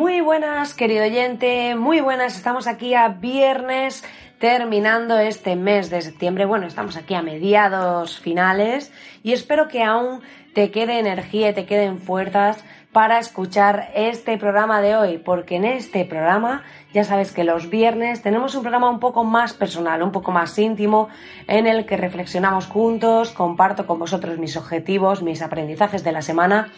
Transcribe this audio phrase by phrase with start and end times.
[0.00, 2.34] Muy buenas, querido oyente, muy buenas.
[2.34, 4.02] Estamos aquí a viernes
[4.38, 6.46] terminando este mes de septiembre.
[6.46, 8.90] Bueno, estamos aquí a mediados finales
[9.22, 10.22] y espero que aún
[10.54, 15.66] te quede energía y te queden fuerzas para escuchar este programa de hoy, porque en
[15.66, 16.62] este programa
[16.94, 20.58] ya sabes que los viernes tenemos un programa un poco más personal, un poco más
[20.58, 21.10] íntimo,
[21.46, 26.72] en el que reflexionamos juntos, comparto con vosotros mis objetivos, mis aprendizajes de la semana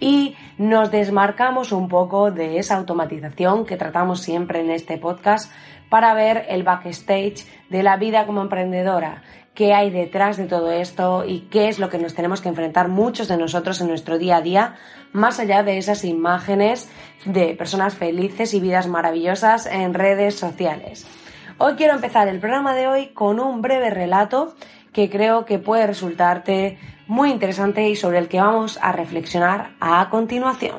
[0.00, 5.52] y nos desmarcamos un poco de esa automatización que tratamos siempre en este podcast
[5.88, 9.22] para ver el backstage de la vida como emprendedora,
[9.54, 12.88] qué hay detrás de todo esto y qué es lo que nos tenemos que enfrentar
[12.88, 14.74] muchos de nosotros en nuestro día a día,
[15.12, 16.90] más allá de esas imágenes
[17.24, 21.06] de personas felices y vidas maravillosas en redes sociales.
[21.58, 24.54] Hoy quiero empezar el programa de hoy con un breve relato
[24.96, 30.08] que creo que puede resultarte muy interesante y sobre el que vamos a reflexionar a
[30.08, 30.78] continuación.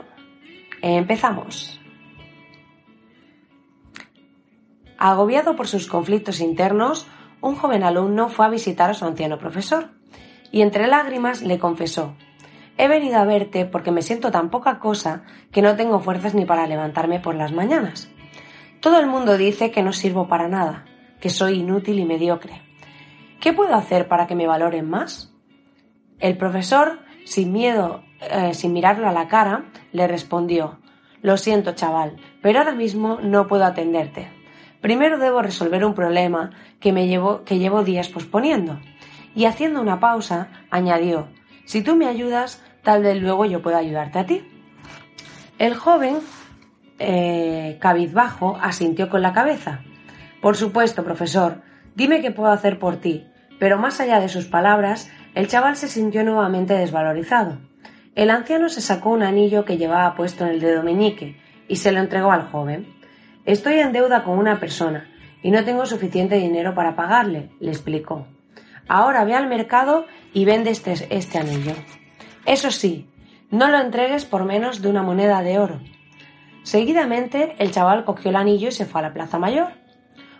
[0.81, 1.79] Empezamos.
[4.97, 7.05] Agobiado por sus conflictos internos,
[7.41, 9.91] un joven alumno fue a visitar a su anciano profesor
[10.51, 12.15] y entre lágrimas le confesó
[12.79, 16.45] He venido a verte porque me siento tan poca cosa que no tengo fuerzas ni
[16.45, 18.09] para levantarme por las mañanas.
[18.81, 20.85] Todo el mundo dice que no sirvo para nada,
[21.19, 22.66] que soy inútil y mediocre.
[23.39, 25.31] ¿Qué puedo hacer para que me valoren más?
[26.19, 30.79] El profesor, sin miedo, eh, sin mirarlo a la cara, le respondió
[31.21, 34.29] Lo siento, chaval, pero ahora mismo no puedo atenderte.
[34.81, 38.79] Primero debo resolver un problema que me llevo, que llevo días posponiendo.
[39.35, 41.27] Y haciendo una pausa, añadió
[41.65, 44.47] Si tú me ayudas, tal vez luego yo pueda ayudarte a ti.
[45.59, 46.19] El joven,
[46.97, 49.81] eh, cabizbajo, asintió con la cabeza.
[50.41, 51.61] Por supuesto, profesor,
[51.97, 53.27] dime qué puedo hacer por ti.
[53.59, 57.57] Pero más allá de sus palabras, el chaval se sintió nuevamente desvalorizado.
[58.13, 61.37] El anciano se sacó un anillo que llevaba puesto en el dedo meñique
[61.67, 62.87] y se lo entregó al joven.
[63.45, 65.09] Estoy en deuda con una persona
[65.41, 68.27] y no tengo suficiente dinero para pagarle, le explicó.
[68.87, 71.73] Ahora ve al mercado y vende este, este anillo.
[72.45, 73.09] Eso sí,
[73.49, 75.79] no lo entregues por menos de una moneda de oro.
[76.61, 79.86] Seguidamente el chaval cogió el anillo y se fue a la plaza mayor.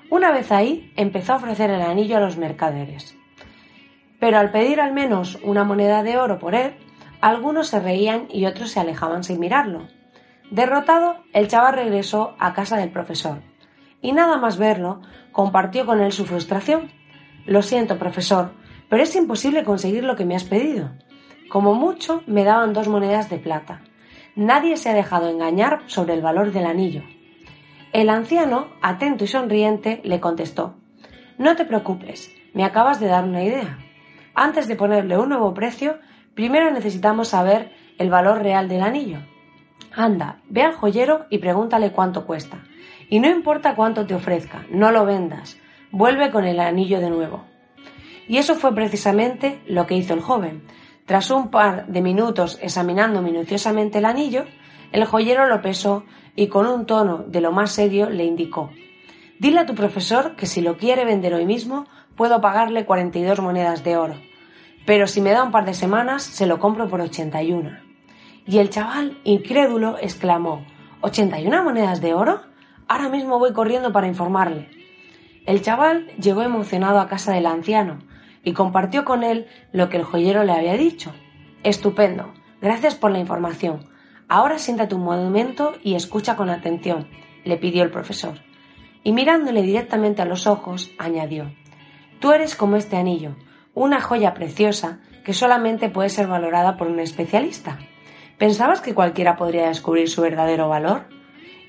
[0.09, 3.18] Una vez ahí, empezó a ofrecer el anillo a los mercaderes
[4.19, 6.75] pero al pedir al menos una moneda de oro por él,
[7.22, 9.88] algunos se reían y otros se alejaban sin mirarlo.
[10.50, 13.41] Derrotado, el chaval regresó a casa del profesor,
[14.01, 15.01] y nada más verlo,
[15.31, 16.91] compartió con él su frustración.
[17.45, 18.51] Lo siento, profesor,
[18.89, 20.91] pero es imposible conseguir lo que me has pedido.
[21.50, 23.81] Como mucho, me daban dos monedas de plata.
[24.35, 27.03] Nadie se ha dejado engañar sobre el valor del anillo.
[27.94, 30.75] El anciano, atento y sonriente, le contestó
[31.38, 33.80] No te preocupes, me acabas de dar una idea.
[34.36, 35.98] Antes de ponerle un nuevo precio,
[36.36, 39.20] primero necesitamos saber el valor real del anillo.
[39.96, 42.64] Anda, ve al joyero y pregúntale cuánto cuesta.
[43.09, 45.58] Y no importa cuánto te ofrezca, no lo vendas,
[45.92, 47.46] vuelve con el anillo de nuevo.
[48.28, 50.64] Y eso fue precisamente lo que hizo el joven.
[51.06, 54.44] Tras un par de minutos examinando minuciosamente el anillo,
[54.92, 56.03] el joyero lo pesó
[56.36, 58.72] y con un tono de lo más serio le indicó
[59.40, 63.84] Dile a tu profesor que si lo quiere vender hoy mismo, puedo pagarle 42 monedas
[63.84, 64.16] de oro
[64.88, 67.78] pero si me da un par de semanas se lo compro por 81.
[68.48, 70.66] Y el chaval, incrédulo, exclamó,
[71.02, 72.40] ¿81 monedas de oro?
[72.88, 74.69] Ahora mismo voy corriendo para informarle.
[75.45, 78.00] El chaval llegó emocionado a casa del anciano
[78.45, 81.13] y compartió con él lo que el joyero le había dicho.
[81.63, 82.31] Estupendo,
[82.62, 83.90] gracias por la información.
[84.29, 87.07] Ahora siéntate un momento y escucha con atención,
[87.45, 88.35] le pidió el profesor.
[89.03, 91.53] Y mirándole directamente a los ojos, añadió,
[92.19, 93.35] Tú eres como este anillo,
[93.74, 97.79] una joya preciosa que solamente puede ser valorada por un especialista.
[98.38, 101.07] ¿Pensabas que cualquiera podría descubrir su verdadero valor?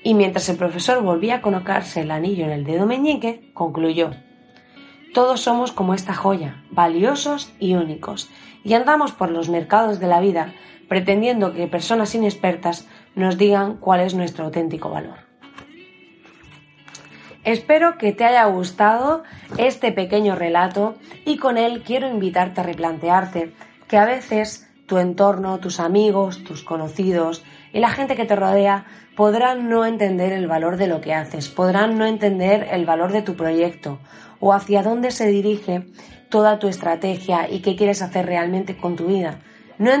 [0.03, 4.11] Y mientras el profesor volvía a colocarse el anillo en el dedo meñique, concluyó
[5.13, 8.29] Todos somos como esta joya, valiosos y únicos,
[8.63, 10.53] y andamos por los mercados de la vida
[10.89, 15.29] pretendiendo que personas inexpertas nos digan cuál es nuestro auténtico valor.
[17.45, 19.23] Espero que te haya gustado
[19.57, 20.95] este pequeño relato
[21.25, 23.53] y con él quiero invitarte a replantearte
[23.87, 28.85] que a veces tu entorno, tus amigos, tus conocidos y la gente que te rodea
[29.19, 33.21] podrán no entender el valor de lo que haces, podrán no entender el valor de
[33.21, 33.99] tu proyecto
[34.39, 35.87] o hacia dónde se dirige
[36.29, 39.41] toda tu estrategia y qué quieres hacer realmente con tu vida.
[39.77, 39.91] No,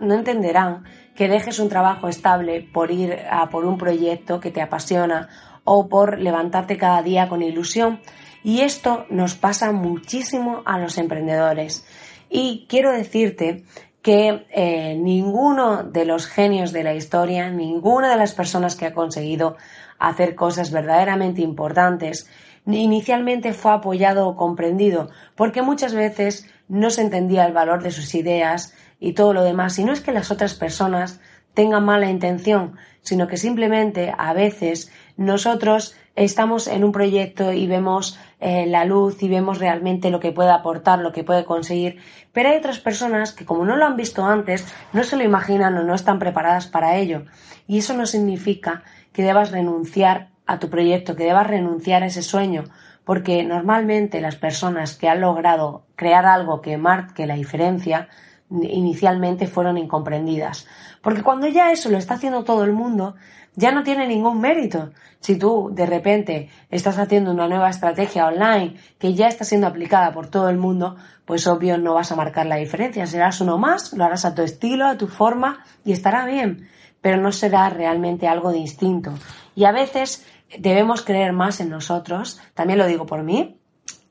[0.00, 0.84] no entenderán
[1.14, 5.30] que dejes un trabajo estable por ir a por un proyecto que te apasiona
[5.64, 8.00] o por levantarte cada día con ilusión.
[8.44, 11.86] Y esto nos pasa muchísimo a los emprendedores.
[12.28, 13.64] Y quiero decirte
[14.02, 18.94] que eh, ninguno de los genios de la historia, ninguna de las personas que ha
[18.94, 19.56] conseguido
[19.98, 22.28] hacer cosas verdaderamente importantes,
[22.66, 28.14] inicialmente fue apoyado o comprendido, porque muchas veces no se entendía el valor de sus
[28.14, 29.78] ideas y todo lo demás.
[29.78, 31.20] Y no es que las otras personas
[31.54, 38.18] tengan mala intención, sino que simplemente a veces nosotros estamos en un proyecto y vemos
[38.40, 42.00] eh, la luz y vemos realmente lo que puede aportar, lo que puede conseguir,
[42.32, 45.76] pero hay otras personas que como no lo han visto antes, no se lo imaginan
[45.76, 47.24] o no están preparadas para ello.
[47.66, 48.82] Y eso no significa
[49.12, 52.64] que debas renunciar a tu proyecto, que debas renunciar a ese sueño,
[53.04, 58.08] porque normalmente las personas que han logrado crear algo que marque la diferencia,
[58.50, 60.66] inicialmente fueron incomprendidas.
[61.02, 63.14] Porque cuando ya eso lo está haciendo todo el mundo,
[63.56, 64.90] ya no tiene ningún mérito.
[65.20, 70.12] Si tú de repente estás haciendo una nueva estrategia online que ya está siendo aplicada
[70.12, 73.06] por todo el mundo, pues obvio no vas a marcar la diferencia.
[73.06, 76.68] Serás uno más, lo harás a tu estilo, a tu forma y estará bien,
[77.00, 79.12] pero no será realmente algo distinto.
[79.54, 80.26] Y a veces
[80.58, 83.60] debemos creer más en nosotros, también lo digo por mí,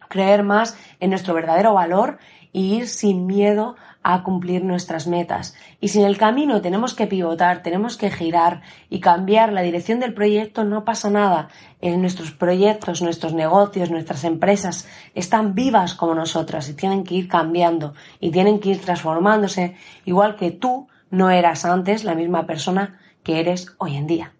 [0.09, 2.19] creer más en nuestro verdadero valor
[2.51, 5.55] y ir sin miedo a cumplir nuestras metas.
[5.79, 9.99] Y si en el camino tenemos que pivotar, tenemos que girar y cambiar la dirección
[9.99, 11.49] del proyecto, no pasa nada.
[11.81, 17.27] En nuestros proyectos, nuestros negocios, nuestras empresas están vivas como nosotras y tienen que ir
[17.27, 19.75] cambiando y tienen que ir transformándose,
[20.05, 24.33] igual que tú no eras antes la misma persona que eres hoy en día.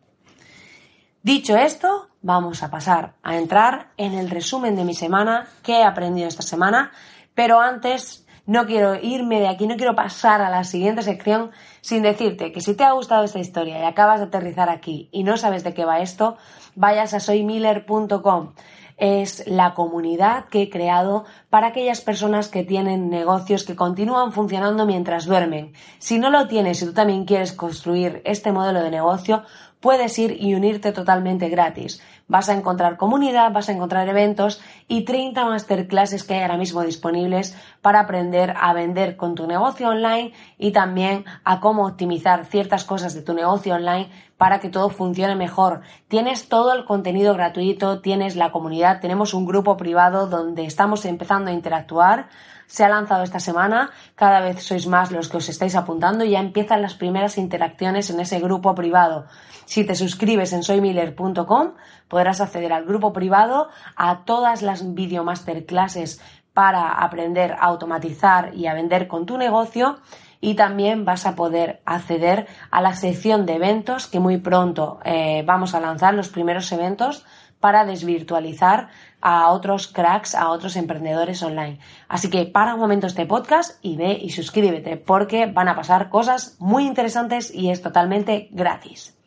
[1.22, 5.84] Dicho esto, vamos a pasar a entrar en el resumen de mi semana, qué he
[5.84, 6.92] aprendido esta semana,
[7.36, 11.52] pero antes no quiero irme de aquí, no quiero pasar a la siguiente sección
[11.82, 15.22] sin decirte que si te ha gustado esta historia y acabas de aterrizar aquí y
[15.22, 16.36] no sabes de qué va esto,
[16.74, 18.54] vayas a soymiller.com.
[18.98, 24.88] Es la comunidad que he creado para aquellas personas que tienen negocios que continúan funcionando
[24.88, 25.74] mientras duermen.
[26.00, 29.44] Si no lo tienes y tú también quieres construir este modelo de negocio,
[29.80, 32.02] puedes ir y unirte totalmente gratis.
[32.30, 36.84] Vas a encontrar comunidad, vas a encontrar eventos y 30 masterclasses que hay ahora mismo
[36.84, 42.86] disponibles para aprender a vender con tu negocio online y también a cómo optimizar ciertas
[42.86, 45.82] cosas de tu negocio online para que todo funcione mejor.
[46.08, 51.50] Tienes todo el contenido gratuito, tienes la comunidad, tenemos un grupo privado donde estamos empezando
[51.50, 52.28] a interactuar
[52.70, 56.32] se ha lanzado esta semana, cada vez sois más los que os estáis apuntando y
[56.32, 59.26] ya empiezan las primeras interacciones en ese grupo privado.
[59.66, 61.74] Si te suscribes en soymiller.com
[62.10, 66.22] podrás acceder al grupo privado, a todas las video masterclasses
[66.54, 70.00] para aprender a automatizar y a vender con tu negocio
[70.42, 75.44] y también vas a poder acceder a la sección de eventos que muy pronto eh,
[75.46, 77.26] vamos a lanzar los primeros eventos
[77.60, 78.88] para desvirtualizar
[79.22, 81.80] a otros cracks, a otros emprendedores online.
[82.08, 86.10] Así que para un momento este podcast y ve y suscríbete porque van a pasar
[86.10, 89.19] cosas muy interesantes y es totalmente gratis.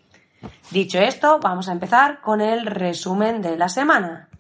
[0.73, 4.31] Dicho esto, vamos a empezar con el resumen de la semana.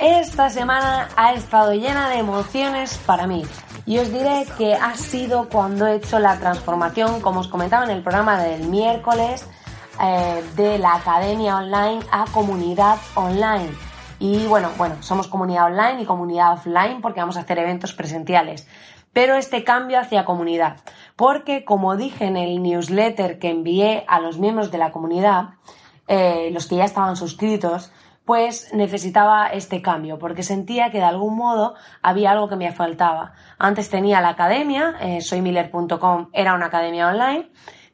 [0.00, 3.44] Esta semana ha estado llena de emociones para mí.
[3.86, 7.90] Y os diré que ha sido cuando he hecho la transformación, como os comentaba en
[7.90, 9.48] el programa del miércoles,
[10.02, 13.70] eh, de la academia online a comunidad online.
[14.18, 18.66] Y bueno, bueno, somos comunidad online y comunidad offline porque vamos a hacer eventos presenciales.
[19.12, 20.78] Pero este cambio hacia comunidad,
[21.14, 25.50] porque como dije en el newsletter que envié a los miembros de la comunidad,
[26.08, 27.92] eh, los que ya estaban suscritos,
[28.26, 33.34] pues necesitaba este cambio, porque sentía que de algún modo había algo que me faltaba.
[33.56, 37.48] Antes tenía la academia, eh, soymiller.com era una academia online,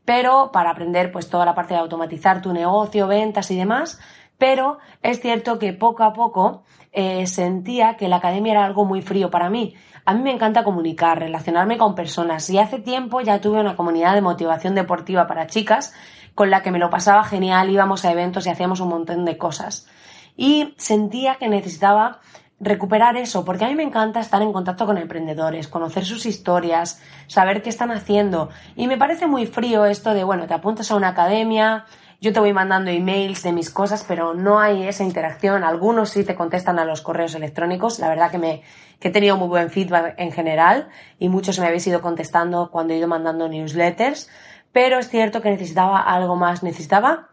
[0.06, 4.00] pero para aprender pues toda la parte de automatizar tu negocio, ventas y demás,
[4.38, 9.02] pero es cierto que poco a poco eh, sentía que la academia era algo muy
[9.02, 9.74] frío para mí.
[10.06, 14.14] A mí me encanta comunicar, relacionarme con personas y hace tiempo ya tuve una comunidad
[14.14, 15.92] de motivación deportiva para chicas
[16.34, 19.36] con la que me lo pasaba genial, íbamos a eventos y hacíamos un montón de
[19.36, 19.86] cosas.
[20.36, 22.20] Y sentía que necesitaba
[22.60, 27.02] recuperar eso, porque a mí me encanta estar en contacto con emprendedores, conocer sus historias,
[27.26, 28.50] saber qué están haciendo.
[28.76, 31.86] Y me parece muy frío esto de, bueno, te apuntas a una academia,
[32.22, 35.64] yo te voy mandando emails de mis cosas, pero no hay esa interacción.
[35.64, 37.98] Algunos sí te contestan a los correos electrónicos.
[37.98, 38.62] La verdad que me
[39.00, 42.94] que he tenido muy buen feedback en general y muchos me habéis ido contestando cuando
[42.94, 44.30] he ido mandando newsletters.
[44.70, 46.62] Pero es cierto que necesitaba algo más.
[46.62, 47.30] Necesitaba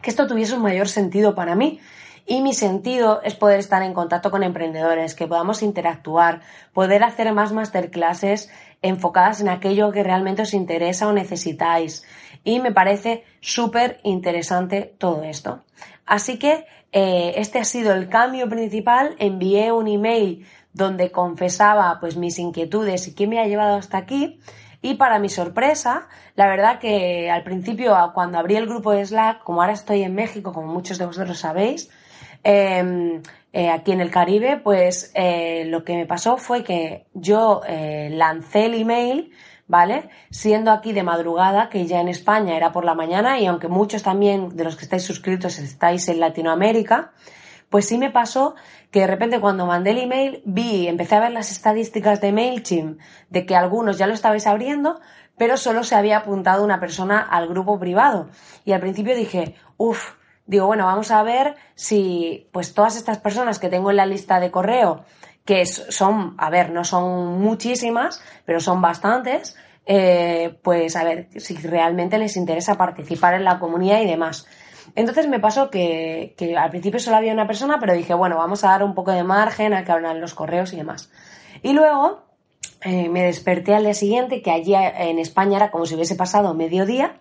[0.00, 1.80] que esto tuviese un mayor sentido para mí.
[2.26, 6.40] Y mi sentido es poder estar en contacto con emprendedores, que podamos interactuar,
[6.72, 8.50] poder hacer más masterclasses
[8.82, 12.04] enfocadas en aquello que realmente os interesa o necesitáis.
[12.44, 15.62] Y me parece súper interesante todo esto.
[16.06, 19.14] Así que eh, este ha sido el cambio principal.
[19.18, 24.40] Envié un email donde confesaba pues mis inquietudes y qué me ha llevado hasta aquí.
[24.82, 29.42] Y para mi sorpresa, la verdad que al principio, cuando abrí el grupo de Slack,
[29.42, 31.90] como ahora estoy en México, como muchos de vosotros sabéis,
[32.42, 33.20] em,
[33.52, 38.08] eh, aquí en el Caribe, pues eh, lo que me pasó fue que yo eh,
[38.10, 39.32] lancé el email,
[39.68, 40.08] ¿vale?
[40.30, 44.02] Siendo aquí de madrugada, que ya en España era por la mañana, y aunque muchos
[44.02, 47.12] también de los que estáis suscritos estáis en Latinoamérica,
[47.70, 48.56] pues sí me pasó
[48.90, 53.00] que de repente cuando mandé el email vi, empecé a ver las estadísticas de MailChimp
[53.30, 55.00] de que algunos ya lo estabais abriendo,
[55.38, 58.28] pero solo se había apuntado una persona al grupo privado.
[58.64, 60.14] Y al principio dije, uff,
[60.46, 64.40] digo, bueno, vamos a ver si pues todas estas personas que tengo en la lista
[64.40, 65.04] de correo,
[65.44, 71.56] que son, a ver, no son muchísimas, pero son bastantes, eh, pues a ver si
[71.56, 74.46] realmente les interesa participar en la comunidad y demás.
[74.94, 78.68] Entonces me pasó que, al principio solo había una persona, pero dije, bueno, vamos a
[78.68, 81.10] dar un poco de margen a que hablan los correos y demás.
[81.62, 82.22] Y luego
[82.82, 86.54] eh, me desperté al día siguiente, que allí en España era como si hubiese pasado
[86.54, 87.20] mediodía,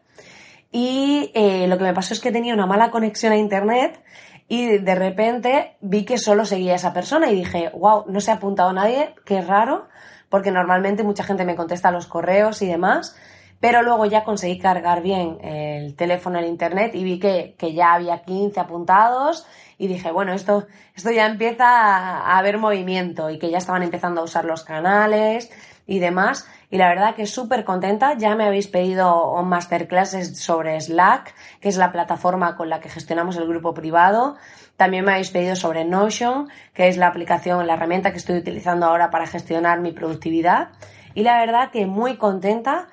[0.72, 4.04] y eh, lo que me pasó es que tenía una mala conexión a internet
[4.48, 8.36] y de repente vi que solo seguía esa persona y dije, wow, no se ha
[8.36, 9.88] apuntado nadie, qué raro,
[10.30, 13.16] porque normalmente mucha gente me contesta los correos y demás.
[13.60, 18.24] Pero luego ya conseguí cargar bien el teléfono en internet y vi que, ya había
[18.24, 19.46] 15 apuntados
[19.78, 24.22] y dije, bueno, esto, esto ya empieza a, haber movimiento y que ya estaban empezando
[24.22, 25.52] a usar los canales
[25.88, 26.48] y demás.
[26.70, 28.16] Y la verdad que súper contenta.
[28.18, 33.36] Ya me habéis pedido masterclasses sobre Slack, que es la plataforma con la que gestionamos
[33.38, 34.38] el grupo privado.
[34.78, 38.86] También me habéis pedido sobre Notion, que es la aplicación, la herramienta que estoy utilizando
[38.86, 40.70] ahora para gestionar mi productividad.
[41.16, 42.88] Y la verdad que muy contenta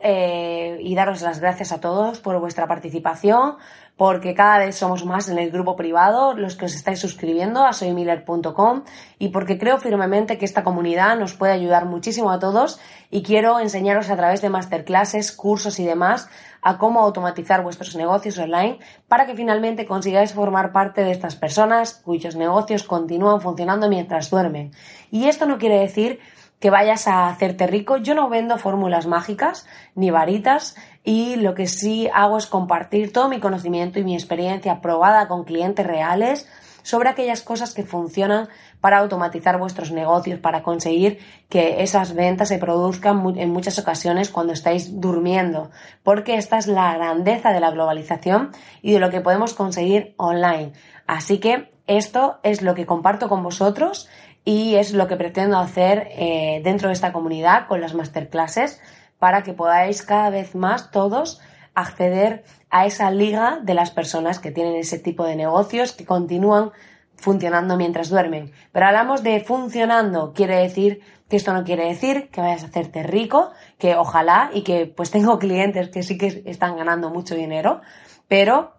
[0.00, 3.56] eh, y daros las gracias a todos por vuestra participación,
[3.96, 7.72] porque cada vez somos más en el grupo privado los que os estáis suscribiendo a
[7.72, 8.82] soymiller.com
[9.18, 12.80] y porque creo firmemente que esta comunidad nos puede ayudar muchísimo a todos
[13.12, 16.28] y quiero enseñaros a través de masterclasses, cursos y demás
[16.60, 21.94] a cómo automatizar vuestros negocios online para que finalmente consigáis formar parte de estas personas
[22.04, 24.72] cuyos negocios continúan funcionando mientras duermen.
[25.12, 26.18] Y esto no quiere decir
[26.64, 27.98] que vayas a hacerte rico.
[27.98, 33.28] Yo no vendo fórmulas mágicas ni varitas y lo que sí hago es compartir todo
[33.28, 36.48] mi conocimiento y mi experiencia probada con clientes reales
[36.82, 38.48] sobre aquellas cosas que funcionan
[38.80, 41.18] para automatizar vuestros negocios, para conseguir
[41.50, 45.70] que esas ventas se produzcan en muchas ocasiones cuando estáis durmiendo,
[46.02, 50.72] porque esta es la grandeza de la globalización y de lo que podemos conseguir online.
[51.06, 54.08] Así que esto es lo que comparto con vosotros
[54.44, 58.80] y es lo que pretendo hacer eh, dentro de esta comunidad con las masterclasses
[59.18, 61.40] para que podáis cada vez más todos
[61.74, 66.72] acceder a esa liga de las personas que tienen ese tipo de negocios que continúan
[67.16, 68.52] funcionando mientras duermen.
[68.72, 73.02] Pero hablamos de funcionando, quiere decir que esto no quiere decir que vayas a hacerte
[73.02, 77.80] rico, que ojalá y que pues tengo clientes que sí que están ganando mucho dinero,
[78.28, 78.74] pero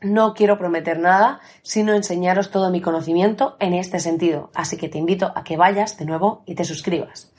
[0.00, 4.50] no quiero prometer nada, sino enseñaros todo mi conocimiento en este sentido.
[4.54, 7.32] Así que te invito a que vayas de nuevo y te suscribas.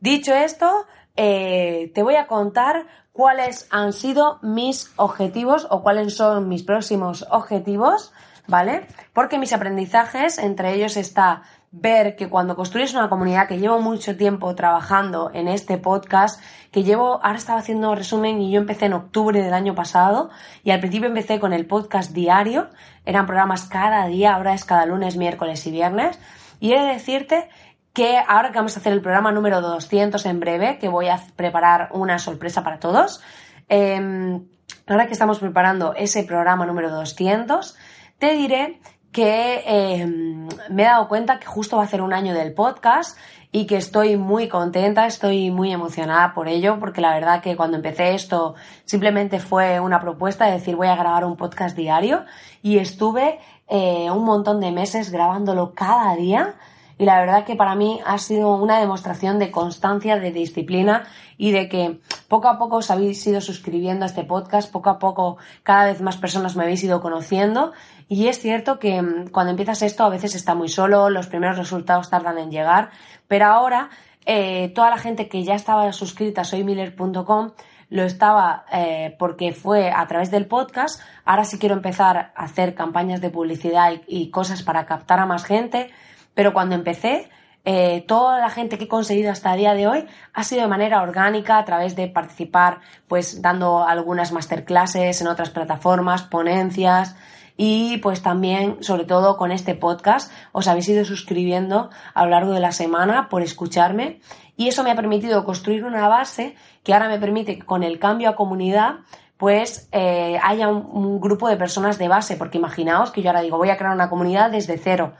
[0.00, 6.48] Dicho esto, eh, te voy a contar cuáles han sido mis objetivos o cuáles son
[6.48, 8.12] mis próximos objetivos,
[8.46, 8.86] ¿vale?
[9.12, 11.42] Porque mis aprendizajes, entre ellos está
[11.72, 16.82] ver que cuando construyes una comunidad, que llevo mucho tiempo trabajando en este podcast, que
[16.84, 20.30] llevo, ahora estaba haciendo resumen y yo empecé en octubre del año pasado
[20.62, 22.68] y al principio empecé con el podcast diario,
[23.06, 26.18] eran programas cada día, ahora es cada lunes, miércoles y viernes,
[26.60, 27.48] y he de decirte
[27.94, 31.20] que ahora que vamos a hacer el programa número 200 en breve, que voy a
[31.36, 33.22] preparar una sorpresa para todos,
[33.68, 34.46] em,
[34.86, 37.76] ahora que estamos preparando ese programa número 200,
[38.18, 38.78] te diré
[39.12, 43.18] que em, me he dado cuenta que justo va a ser un año del podcast
[43.52, 47.76] y que estoy muy contenta, estoy muy emocionada por ello, porque la verdad que cuando
[47.76, 48.54] empecé esto
[48.86, 52.24] simplemente fue una propuesta de decir voy a grabar un podcast diario
[52.62, 53.38] y estuve
[53.68, 56.54] eh, un montón de meses grabándolo cada día
[57.02, 61.02] y la verdad que para mí ha sido una demostración de constancia, de disciplina
[61.36, 65.00] y de que poco a poco os habéis ido suscribiendo a este podcast, poco a
[65.00, 67.72] poco cada vez más personas me habéis ido conociendo
[68.08, 71.58] y es cierto que mm, cuando empiezas esto a veces está muy solo, los primeros
[71.58, 72.90] resultados tardan en llegar,
[73.26, 73.90] pero ahora
[74.24, 77.50] eh, toda la gente que ya estaba suscrita a soymiller.com
[77.90, 81.00] lo estaba eh, porque fue a través del podcast.
[81.24, 85.44] Ahora sí quiero empezar a hacer campañas de publicidad y, cosas para captar a más
[85.44, 85.90] gente.
[86.34, 87.28] Pero cuando empecé,
[87.64, 90.68] eh, toda la gente que he conseguido hasta el día de hoy ha sido de
[90.68, 97.14] manera orgánica a través de participar, pues dando algunas masterclasses en otras plataformas, ponencias
[97.56, 102.52] y pues también, sobre todo con este podcast, os habéis ido suscribiendo a lo largo
[102.52, 104.20] de la semana por escucharme
[104.56, 107.98] y eso me ha permitido construir una base que ahora me permite que con el
[107.98, 109.00] cambio a comunidad
[109.36, 113.58] pues eh, haya un, grupo de personas de base, porque imaginaos que yo ahora digo
[113.58, 115.14] voy a crear una comunidad desde cero,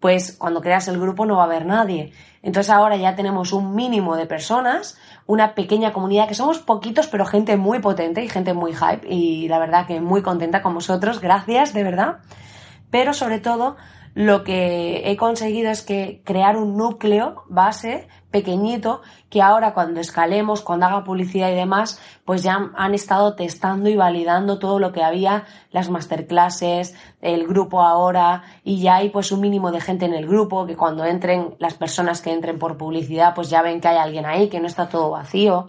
[0.00, 2.12] pues cuando creas el grupo no va a haber nadie.
[2.42, 7.24] Entonces ahora ya tenemos un mínimo de personas, una pequeña comunidad que somos poquitos, pero
[7.26, 11.20] gente muy potente y gente muy hype y la verdad que muy contenta con vosotros,
[11.20, 12.18] gracias de verdad.
[12.90, 13.76] Pero sobre todo
[14.16, 20.62] lo que he conseguido es que crear un núcleo base pequeñito que ahora cuando escalemos,
[20.62, 25.02] cuando haga publicidad y demás, pues ya han estado testando y validando todo lo que
[25.02, 30.14] había, las masterclasses, el grupo ahora y ya hay pues un mínimo de gente en
[30.14, 33.88] el grupo que cuando entren las personas que entren por publicidad pues ya ven que
[33.88, 35.68] hay alguien ahí, que no está todo vacío.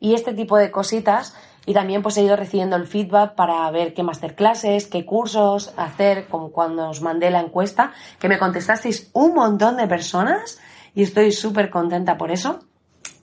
[0.00, 1.34] Y este tipo de cositas
[1.66, 6.28] y también pues he ido recibiendo el feedback para ver qué masterclasses, qué cursos hacer,
[6.28, 10.60] como cuando os mandé la encuesta, que me contestasteis un montón de personas
[10.94, 12.60] y estoy súper contenta por eso.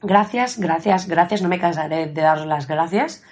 [0.02, 3.24] Gracias, gracias, gracias, no me cansaré de daros las gracias.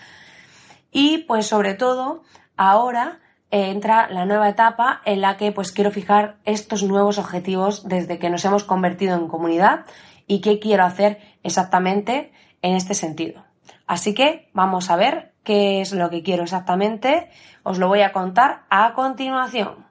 [0.91, 2.23] Y pues sobre todo,
[2.55, 3.19] ahora
[3.51, 8.29] entra la nueva etapa en la que pues quiero fijar estos nuevos objetivos desde que
[8.29, 9.85] nos hemos convertido en comunidad
[10.25, 13.50] y qué quiero hacer exactamente en este sentido.
[13.91, 17.29] Así que vamos a ver qué es lo que quiero exactamente.
[17.63, 19.85] Os lo voy a contar a continuación.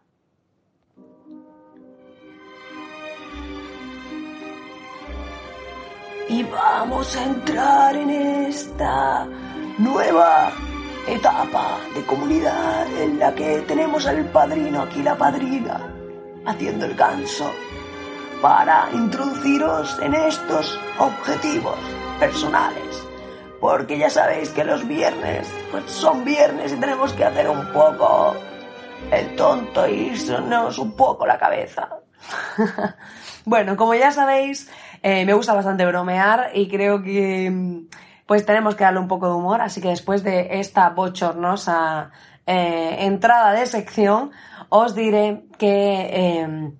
[6.31, 9.29] Y vamos a entrar en esta
[9.77, 10.51] nueva
[11.07, 15.79] etapa de comunidad en la que tenemos al padrino aquí, la padrina,
[16.47, 17.53] haciendo el ganso
[18.41, 21.79] para introduciros en estos objetivos
[22.19, 23.10] personales
[23.61, 28.35] porque ya sabéis que los viernes pues son viernes y tenemos que hacer un poco
[29.13, 31.89] el tonto y irnos un poco la cabeza.
[33.45, 34.71] bueno, como ya sabéis,
[35.03, 37.83] eh, me gusta bastante bromear y creo que
[38.27, 42.13] pues tenemos que darle un poco de humor, así que después de esta bochornosa
[42.47, 44.31] eh, entrada de sección,
[44.69, 46.73] os diré que eh,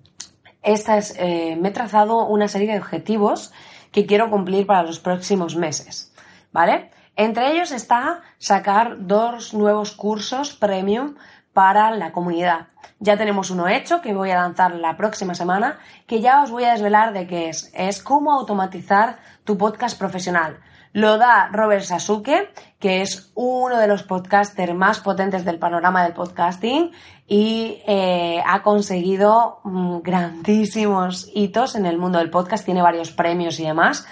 [0.63, 3.51] esta es, me he trazado una serie de objetivos
[3.91, 6.10] que quiero cumplir para los próximos meses.
[6.51, 6.91] ¿Vale?
[7.15, 11.15] Entre ellos está sacar dos nuevos cursos premium
[11.53, 12.67] para la comunidad.
[12.99, 16.63] Ya tenemos uno hecho que voy a lanzar la próxima semana, que ya os voy
[16.63, 17.71] a desvelar de qué es.
[17.73, 20.59] Es cómo automatizar tu podcast profesional.
[20.93, 26.13] Lo da Robert Sasuke, que es uno de los podcasters más potentes del panorama del
[26.13, 26.91] podcasting
[27.27, 33.59] y eh, ha conseguido mm, grandísimos hitos en el mundo del podcast, tiene varios premios
[33.59, 34.05] y demás.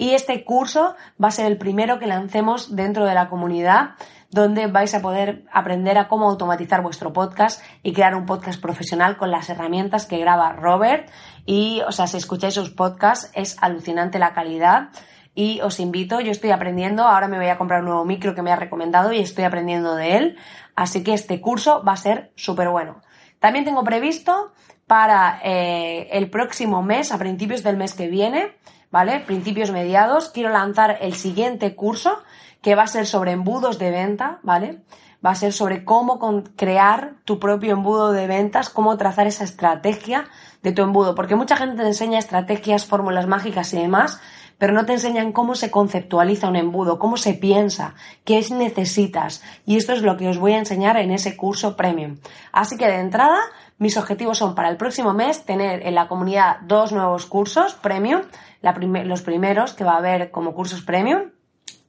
[0.00, 3.96] Y este curso va a ser el primero que lancemos dentro de la comunidad
[4.30, 9.16] donde vais a poder aprender a cómo automatizar vuestro podcast y crear un podcast profesional
[9.16, 11.10] con las herramientas que graba Robert.
[11.46, 14.90] Y, o sea, si escucháis sus podcasts, es alucinante la calidad.
[15.34, 18.42] Y os invito, yo estoy aprendiendo, ahora me voy a comprar un nuevo micro que
[18.42, 20.36] me ha recomendado y estoy aprendiendo de él.
[20.76, 23.02] Así que este curso va a ser súper bueno.
[23.40, 24.52] También tengo previsto
[24.86, 28.52] para eh, el próximo mes, a principios del mes que viene,
[28.90, 29.20] ¿vale?
[29.20, 30.30] Principios mediados.
[30.30, 32.18] Quiero lanzar el siguiente curso
[32.62, 34.80] que va a ser sobre embudos de venta, ¿vale?
[35.24, 36.18] Va a ser sobre cómo
[36.56, 40.26] crear tu propio embudo de ventas, cómo trazar esa estrategia
[40.62, 44.20] de tu embudo, porque mucha gente te enseña estrategias, fórmulas mágicas y demás,
[44.58, 49.42] pero no te enseñan cómo se conceptualiza un embudo, cómo se piensa, qué es necesitas.
[49.64, 52.18] Y esto es lo que os voy a enseñar en ese curso premium.
[52.52, 53.38] Así que de entrada,
[53.78, 58.22] mis objetivos son para el próximo mes tener en la comunidad dos nuevos cursos premium,
[58.60, 61.30] los primeros que va a haber como cursos premium.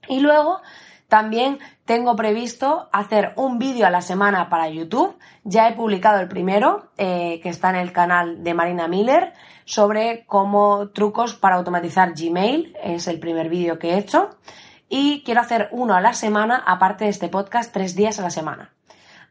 [0.08, 0.62] Y luego
[1.08, 5.18] también tengo previsto hacer un vídeo a la semana para YouTube.
[5.44, 9.34] Ya he publicado el primero, eh, que está en el canal de Marina Miller,
[9.66, 12.78] sobre cómo trucos para automatizar Gmail.
[12.84, 14.30] Es el primer vídeo que he hecho.
[14.88, 18.30] Y quiero hacer uno a la semana, aparte de este podcast, tres días a la
[18.30, 18.76] semana.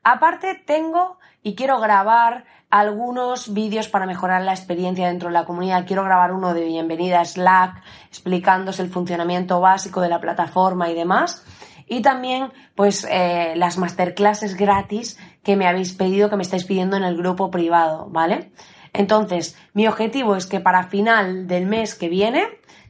[0.03, 1.19] Aparte tengo
[1.49, 5.87] y quiero grabar algunos vídeos para mejorar la experiencia dentro de la comunidad.
[5.87, 10.95] Quiero grabar uno de bienvenida a Slack, explicándose el funcionamiento básico de la plataforma y
[10.95, 11.43] demás.
[11.87, 16.99] Y también, pues, eh, las masterclasses gratis que me habéis pedido, que me estáis pidiendo
[16.99, 18.53] en el grupo privado, ¿vale?
[18.93, 22.47] Entonces, mi objetivo es que para final del mes que viene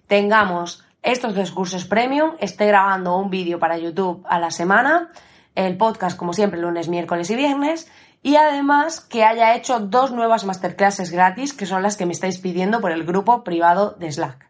[0.09, 5.11] tengamos estos dos cursos premium, esté grabando un vídeo para YouTube a la semana,
[5.67, 7.91] el podcast como siempre lunes, miércoles y viernes,
[8.23, 12.39] y además que haya hecho dos nuevas masterclasses gratis, que son las que me estáis
[12.39, 14.49] pidiendo por el grupo privado de Slack.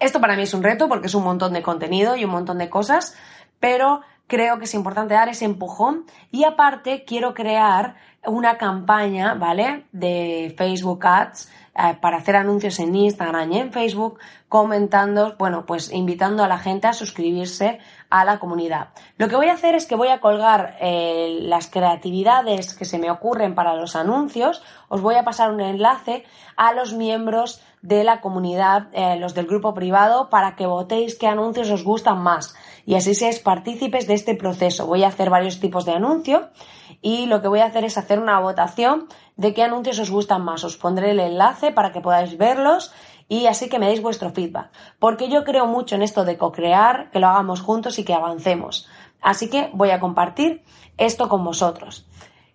[0.00, 2.58] Esto para mí es un reto porque es un montón de contenido y un montón
[2.58, 3.14] de cosas,
[3.60, 7.94] pero creo que es importante dar ese empujón y aparte quiero crear
[8.26, 9.86] una campaña, ¿vale?
[9.92, 11.48] De Facebook Ads
[11.80, 16.58] eh, para hacer anuncios en Instagram y en Facebook comentando, bueno, pues invitando a la
[16.58, 17.78] gente a suscribirse
[18.10, 18.88] a la comunidad.
[19.16, 22.98] Lo que voy a hacer es que voy a colgar eh, las creatividades que se
[22.98, 26.24] me ocurren para los anuncios, os voy a pasar un enlace
[26.56, 31.28] a los miembros de la comunidad, eh, los del grupo privado, para que votéis qué
[31.28, 34.86] anuncios os gustan más y así seáis partícipes de este proceso.
[34.86, 36.48] Voy a hacer varios tipos de anuncio
[37.02, 40.42] y lo que voy a hacer es hacer una votación de qué anuncios os gustan
[40.42, 40.64] más.
[40.64, 42.92] Os pondré el enlace para que podáis verlos
[43.28, 44.70] y así que me deis vuestro feedback.
[44.98, 48.88] Porque yo creo mucho en esto de co-crear, que lo hagamos juntos y que avancemos.
[49.20, 50.62] Así que voy a compartir
[50.98, 52.06] esto con vosotros.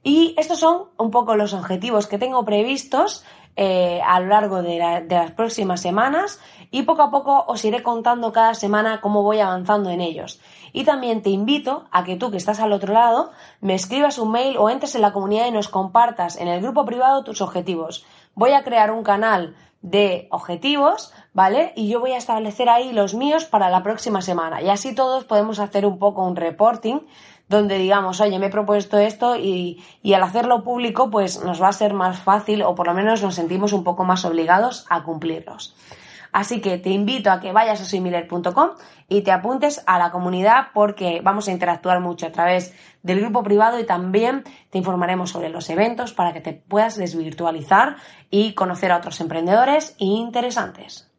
[0.03, 3.23] Y estos son un poco los objetivos que tengo previstos
[3.55, 4.77] eh, a lo largo de,
[5.09, 6.39] las próximas semanas
[6.71, 10.41] y poco a poco os iré contando cada semana cómo voy avanzando en ellos.
[10.75, 14.33] Y también te invito a que tú que estás al otro lado me escribas un
[14.33, 18.05] mail o entres en la comunidad y nos compartas en el grupo privado tus objetivos.
[18.33, 21.71] Voy a crear un canal de objetivos, ¿vale?
[21.77, 24.61] Y yo voy a establecer ahí los míos para la próxima semana.
[24.61, 26.99] Y así todos podemos hacer un poco un reporting
[27.47, 31.69] donde digamos, oye, me he propuesto esto y, y, al hacerlo público, pues nos va
[31.69, 35.03] a ser más fácil o por lo menos nos sentimos un poco más obligados a
[35.03, 35.73] cumplirlos.
[36.35, 38.71] Así que te invito a que vayas a similar.com
[39.07, 43.41] y te apuntes a la comunidad porque vamos a interactuar mucho a través del grupo
[43.41, 47.95] privado y también te informaremos sobre los eventos para que te puedas desvirtualizar
[48.29, 51.09] y conocer a otros emprendedores interesantes.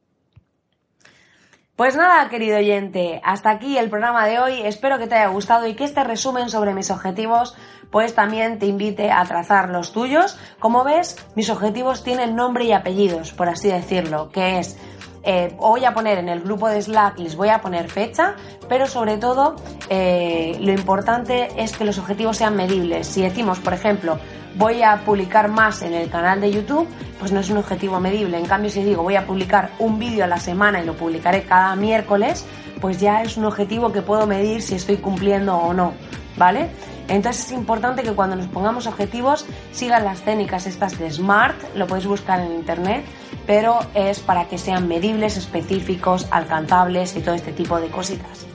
[1.77, 4.63] Pues nada, querido oyente, hasta aquí el programa de hoy.
[4.65, 7.55] Espero que te haya gustado y que este resumen sobre mis objetivos
[7.91, 10.39] pues también te invite a trazar los tuyos.
[10.59, 14.79] Como ves, mis objetivos tienen nombre y apellidos, por así decirlo, que es
[15.29, 18.37] eh, voy a poner en el grupo de Slack, les voy a poner fecha,
[18.69, 19.57] pero sobre todo
[19.91, 23.09] eh, lo importante es que los objetivos sean medibles.
[23.09, 24.21] Si decimos, por ejemplo,
[24.55, 26.87] voy a publicar más en el canal de YouTube,
[27.19, 28.39] pues no es un objetivo medible.
[28.39, 31.43] En cambio, si digo voy a publicar un vídeo a la semana y lo publicaré
[31.43, 32.47] cada miércoles,
[32.81, 35.93] pues ya es un objetivo que puedo medir si estoy cumpliendo o no,
[36.37, 36.69] ¿vale?
[37.09, 41.87] Entonces es importante que cuando nos pongamos objetivos sigan las técnicas estas de SMART, lo
[41.87, 43.05] podéis buscar en internet,
[43.47, 48.47] pero es para que sean medibles, específicos, alcanzables y todo este tipo de cositas.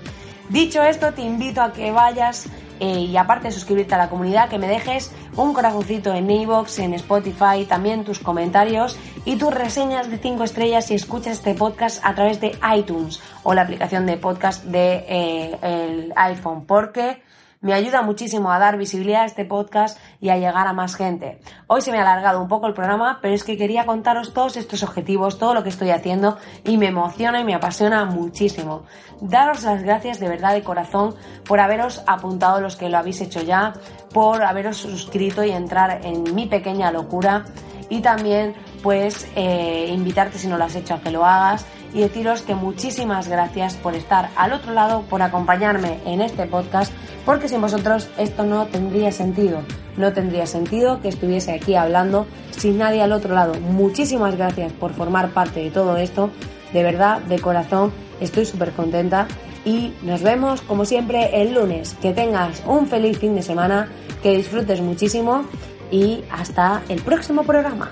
[0.49, 2.49] Dicho esto, te invito a que vayas
[2.81, 6.79] eh, y aparte de suscribirte a la comunidad, que me dejes un corazoncito en iVoox,
[6.79, 12.03] en Spotify, también tus comentarios y tus reseñas de 5 estrellas si escuchas este podcast
[12.03, 17.21] a través de iTunes o la aplicación de podcast de eh, iPhone, porque
[17.62, 21.39] me ayuda muchísimo a dar visibilidad a este podcast y a llegar a más gente.
[21.67, 24.58] Hoy se me ha alargado un poco el programa, pero es que quería contaros todos
[24.58, 28.84] estos objetivos, todo lo que estoy haciendo y me emociona y me apasiona muchísimo.
[29.21, 33.41] Daros las gracias de verdad de corazón por haberos apuntado los que lo habéis hecho
[33.41, 33.74] ya,
[34.12, 37.45] por haberos suscrito y entrar en mi pequeña locura
[37.89, 42.01] y también pues eh, invitarte si no lo has hecho a que lo hagas y
[42.01, 46.91] deciros que muchísimas gracias por estar al otro lado, por acompañarme en este podcast,
[47.25, 49.62] porque sin vosotros esto no tendría sentido.
[49.97, 53.54] No tendría sentido que estuviese aquí hablando sin nadie al otro lado.
[53.60, 56.30] Muchísimas gracias por formar parte de todo esto.
[56.73, 59.27] De verdad, de corazón, estoy súper contenta
[59.65, 61.95] y nos vemos como siempre el lunes.
[62.01, 63.89] Que tengas un feliz fin de semana,
[64.23, 65.43] que disfrutes muchísimo
[65.91, 67.91] y hasta el próximo programa.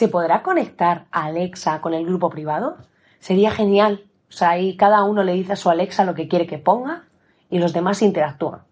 [0.00, 2.78] ¿Se podrá conectar a Alexa con el grupo privado?
[3.18, 4.06] Sería genial.
[4.30, 7.04] O sea, ahí cada uno le dice a su Alexa lo que quiere que ponga
[7.50, 8.62] y los demás interactúan.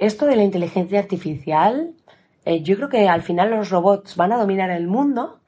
[0.00, 1.94] Esto de la inteligencia artificial,
[2.44, 5.38] eh, yo creo que al final los robots van a dominar el mundo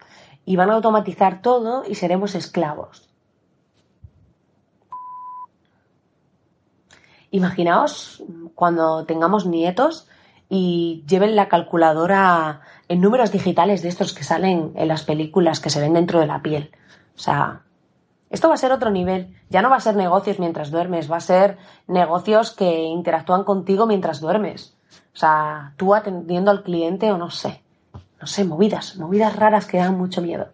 [0.45, 3.11] y van a automatizar todo y seremos esclavos.
[7.33, 8.23] Imaginaos
[8.55, 10.07] cuando tengamos nietos
[10.49, 15.71] y lleven la calculadora en números digitales de estos que salen en las películas que
[15.71, 16.71] se ven dentro de la piel.
[17.17, 17.63] O sea,
[18.31, 19.35] Esto va a ser otro nivel.
[19.49, 21.57] Ya no va a ser negocios mientras duermes, va a ser
[21.87, 24.77] negocios que interactúan contigo mientras duermes.
[25.15, 27.63] O sea, tú atendiendo al cliente o no sé.
[28.21, 30.49] No sé, movidas, movidas raras que dan mucho miedo.